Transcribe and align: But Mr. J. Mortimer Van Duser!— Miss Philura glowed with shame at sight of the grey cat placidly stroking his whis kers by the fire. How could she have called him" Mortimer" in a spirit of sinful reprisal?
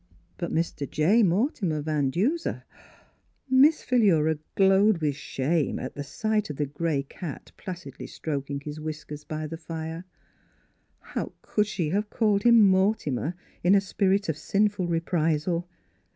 But 0.39 0.51
Mr. 0.51 0.89
J. 0.89 1.21
Mortimer 1.21 1.79
Van 1.83 2.09
Duser!— 2.09 2.63
Miss 3.61 3.83
Philura 3.83 4.39
glowed 4.55 4.97
with 4.97 5.15
shame 5.15 5.77
at 5.77 5.93
sight 6.03 6.49
of 6.49 6.55
the 6.55 6.65
grey 6.65 7.03
cat 7.03 7.51
placidly 7.55 8.07
stroking 8.07 8.61
his 8.61 8.79
whis 8.79 9.03
kers 9.05 9.23
by 9.27 9.45
the 9.45 9.57
fire. 9.57 10.05
How 11.01 11.33
could 11.43 11.67
she 11.67 11.89
have 11.91 12.09
called 12.09 12.41
him" 12.41 12.67
Mortimer" 12.71 13.35
in 13.63 13.75
a 13.75 13.79
spirit 13.79 14.27
of 14.27 14.37
sinful 14.39 14.87
reprisal? 14.87 15.69